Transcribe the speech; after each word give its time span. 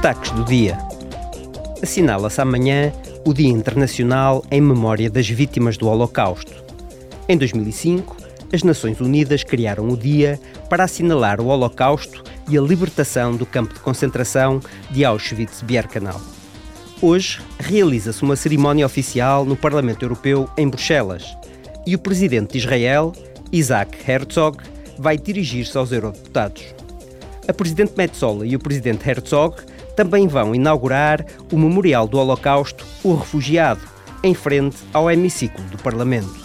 Destaques 0.00 0.30
do 0.30 0.46
dia. 0.46 0.78
Assinala-se 1.82 2.40
amanhã 2.40 2.90
o 3.22 3.34
Dia 3.34 3.50
Internacional 3.50 4.42
em 4.50 4.58
Memória 4.58 5.10
das 5.10 5.28
Vítimas 5.28 5.76
do 5.76 5.88
Holocausto. 5.88 6.64
Em 7.28 7.36
2005, 7.36 8.16
as 8.50 8.62
Nações 8.62 8.98
Unidas 8.98 9.44
criaram 9.44 9.90
o 9.90 9.98
dia 9.98 10.40
para 10.70 10.84
assinalar 10.84 11.38
o 11.38 11.48
Holocausto 11.48 12.24
e 12.48 12.56
a 12.56 12.62
libertação 12.62 13.36
do 13.36 13.44
campo 13.44 13.74
de 13.74 13.80
concentração 13.80 14.58
de 14.90 15.04
Auschwitz-Birkenau. 15.04 16.18
Hoje 17.02 17.38
realiza-se 17.58 18.22
uma 18.22 18.36
cerimónia 18.36 18.86
oficial 18.86 19.44
no 19.44 19.54
Parlamento 19.54 20.02
Europeu 20.02 20.48
em 20.56 20.66
Bruxelas 20.66 21.36
e 21.86 21.94
o 21.94 21.98
presidente 21.98 22.52
de 22.52 22.58
Israel, 22.58 23.12
Isaac 23.52 23.98
Herzog, 24.10 24.64
vai 24.98 25.18
dirigir-se 25.18 25.76
aos 25.76 25.92
eurodeputados. 25.92 26.64
A 27.46 27.52
presidente 27.52 27.92
Metsola 27.98 28.46
e 28.46 28.56
o 28.56 28.58
presidente 28.58 29.06
Herzog 29.06 29.56
também 30.00 30.26
vão 30.26 30.54
inaugurar 30.54 31.26
o 31.52 31.58
Memorial 31.58 32.08
do 32.08 32.16
Holocausto, 32.16 32.86
o 33.04 33.14
Refugiado, 33.14 33.82
em 34.24 34.32
frente 34.32 34.78
ao 34.94 35.10
hemiciclo 35.10 35.62
do 35.64 35.76
Parlamento. 35.76 36.40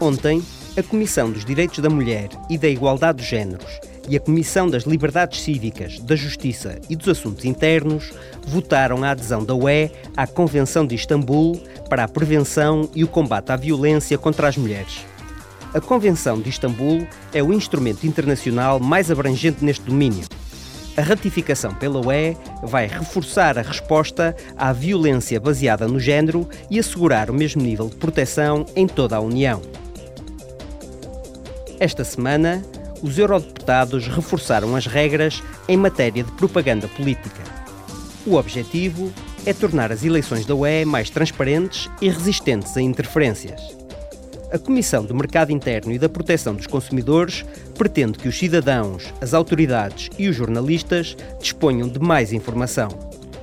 Ontem, 0.00 0.42
a 0.74 0.82
Comissão 0.82 1.30
dos 1.30 1.44
Direitos 1.44 1.80
da 1.80 1.90
Mulher 1.90 2.30
e 2.48 2.56
da 2.56 2.66
Igualdade 2.66 3.18
dos 3.18 3.26
Gêneros 3.26 3.78
e 4.08 4.16
a 4.16 4.20
Comissão 4.20 4.70
das 4.70 4.84
Liberdades 4.84 5.42
Cívicas, 5.42 5.98
da 5.98 6.16
Justiça 6.16 6.80
e 6.88 6.96
dos 6.96 7.10
Assuntos 7.10 7.44
Internos 7.44 8.10
votaram 8.46 9.04
a 9.04 9.10
adesão 9.10 9.44
da 9.44 9.54
UE 9.54 9.90
à 10.16 10.26
Convenção 10.26 10.86
de 10.86 10.94
Istambul 10.94 11.60
para 11.90 12.04
a 12.04 12.08
prevenção 12.08 12.88
e 12.94 13.04
o 13.04 13.08
combate 13.08 13.52
à 13.52 13.56
violência 13.56 14.16
contra 14.16 14.48
as 14.48 14.56
mulheres. 14.56 15.04
A 15.74 15.80
Convenção 15.80 16.40
de 16.40 16.48
Istambul 16.48 17.06
é 17.34 17.42
o 17.42 17.52
instrumento 17.52 18.06
internacional 18.06 18.80
mais 18.80 19.10
abrangente 19.10 19.62
neste 19.62 19.84
domínio. 19.84 20.24
A 20.96 21.02
ratificação 21.02 21.74
pela 21.74 21.98
UE 21.98 22.36
vai 22.62 22.86
reforçar 22.86 23.58
a 23.58 23.62
resposta 23.62 24.34
à 24.56 24.72
violência 24.72 25.40
baseada 25.40 25.88
no 25.88 25.98
género 25.98 26.48
e 26.70 26.78
assegurar 26.78 27.30
o 27.30 27.34
mesmo 27.34 27.60
nível 27.60 27.88
de 27.88 27.96
proteção 27.96 28.64
em 28.76 28.86
toda 28.86 29.16
a 29.16 29.20
União. 29.20 29.60
Esta 31.80 32.04
semana, 32.04 32.64
os 33.02 33.18
eurodeputados 33.18 34.06
reforçaram 34.06 34.76
as 34.76 34.86
regras 34.86 35.42
em 35.66 35.76
matéria 35.76 36.22
de 36.22 36.30
propaganda 36.32 36.86
política. 36.86 37.42
O 38.24 38.36
objetivo 38.36 39.12
é 39.44 39.52
tornar 39.52 39.90
as 39.90 40.04
eleições 40.04 40.46
da 40.46 40.54
UE 40.54 40.84
mais 40.84 41.10
transparentes 41.10 41.90
e 42.00 42.08
resistentes 42.08 42.76
a 42.76 42.80
interferências. 42.80 43.83
A 44.54 44.58
Comissão 44.58 45.04
do 45.04 45.16
Mercado 45.16 45.50
Interno 45.50 45.90
e 45.90 45.98
da 45.98 46.08
Proteção 46.08 46.54
dos 46.54 46.68
Consumidores 46.68 47.44
pretende 47.76 48.16
que 48.16 48.28
os 48.28 48.38
cidadãos, 48.38 49.12
as 49.20 49.34
autoridades 49.34 50.08
e 50.16 50.28
os 50.28 50.36
jornalistas 50.36 51.16
disponham 51.40 51.88
de 51.88 51.98
mais 51.98 52.32
informação. 52.32 52.88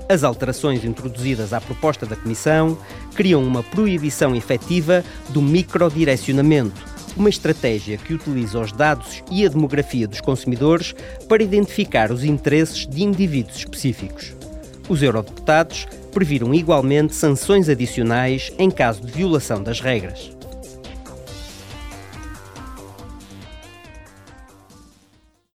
As 0.08 0.24
alterações 0.24 0.86
introduzidas 0.86 1.52
à 1.52 1.60
proposta 1.60 2.06
da 2.06 2.16
Comissão 2.16 2.78
criam 3.14 3.44
uma 3.44 3.62
proibição 3.62 4.34
efetiva 4.34 5.04
do 5.28 5.42
microdirecionamento, 5.42 6.82
uma 7.18 7.28
estratégia 7.28 7.98
que 7.98 8.14
utiliza 8.14 8.58
os 8.62 8.72
dados 8.72 9.22
e 9.30 9.46
a 9.46 9.50
demografia 9.50 10.08
dos 10.08 10.22
consumidores 10.22 10.96
para 11.28 11.44
identificar 11.44 12.10
os 12.10 12.24
interesses 12.24 12.88
de 12.88 13.04
indivíduos 13.04 13.58
específicos. 13.58 14.34
Os 14.88 15.04
eurodeputados 15.04 15.90
previram 16.14 16.54
igualmente 16.54 17.14
sanções 17.14 17.68
adicionais 17.68 18.50
em 18.58 18.72
caso 18.72 19.02
de 19.02 19.12
violação 19.12 19.62
das 19.62 19.82
regras. 19.82 20.40